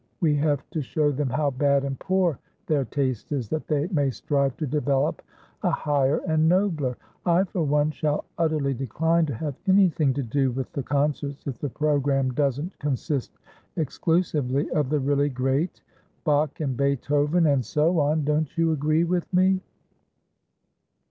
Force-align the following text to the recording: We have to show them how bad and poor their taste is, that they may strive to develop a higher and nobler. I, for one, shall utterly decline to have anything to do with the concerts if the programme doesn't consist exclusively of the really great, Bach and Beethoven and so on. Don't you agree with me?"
We 0.19 0.33
have 0.37 0.67
to 0.71 0.81
show 0.81 1.11
them 1.11 1.29
how 1.29 1.51
bad 1.51 1.83
and 1.83 1.99
poor 1.99 2.39
their 2.65 2.85
taste 2.85 3.31
is, 3.31 3.47
that 3.49 3.67
they 3.67 3.85
may 3.89 4.09
strive 4.09 4.57
to 4.57 4.65
develop 4.65 5.21
a 5.61 5.69
higher 5.69 6.17
and 6.27 6.49
nobler. 6.49 6.97
I, 7.23 7.43
for 7.43 7.61
one, 7.61 7.91
shall 7.91 8.25
utterly 8.39 8.73
decline 8.73 9.27
to 9.27 9.35
have 9.35 9.53
anything 9.67 10.11
to 10.15 10.23
do 10.23 10.49
with 10.49 10.71
the 10.73 10.81
concerts 10.81 11.45
if 11.45 11.59
the 11.59 11.69
programme 11.69 12.33
doesn't 12.33 12.79
consist 12.79 13.37
exclusively 13.75 14.67
of 14.71 14.89
the 14.89 14.99
really 14.99 15.29
great, 15.29 15.83
Bach 16.23 16.59
and 16.59 16.75
Beethoven 16.75 17.45
and 17.45 17.63
so 17.63 17.99
on. 17.99 18.23
Don't 18.25 18.57
you 18.57 18.71
agree 18.71 19.03
with 19.03 19.31
me?" 19.31 19.61